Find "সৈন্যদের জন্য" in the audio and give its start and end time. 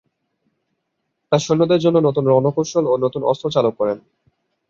1.41-1.97